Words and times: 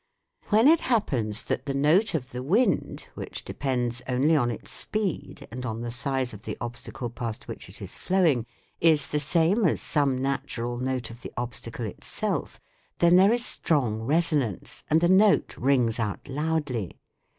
When 0.49 0.67
it 0.67 0.81
happens 0.81 1.45
that 1.45 1.67
the 1.67 1.75
note 1.75 2.15
of 2.15 2.31
the 2.31 2.41
wind, 2.41 3.05
which 3.13 3.45
depends 3.45 4.01
only 4.09 4.35
on 4.35 4.49
its 4.49 4.71
speed, 4.71 5.47
and 5.51 5.63
on 5.63 5.81
the 5.81 5.91
size 5.91 6.33
of 6.33 6.41
the 6.41 6.57
obstacle 6.59 7.11
past 7.11 7.47
which 7.47 7.69
it 7.69 7.83
is 7.83 7.95
flowing, 7.99 8.47
is 8.79 9.05
the 9.05 9.19
same 9.19 9.63
as 9.63 9.79
some 9.79 10.17
natural 10.17 10.79
note 10.79 11.11
of 11.11 11.21
the 11.21 11.31
obstacle 11.37 11.85
itself, 11.85 12.59
then 12.97 13.15
there 13.15 13.31
is 13.31 13.45
strong 13.45 14.01
resonance 14.01 14.83
and 14.89 15.01
the 15.01 15.07
note 15.07 15.55
rings 15.55 15.99
out 15.99 16.27
loudly. 16.27 16.99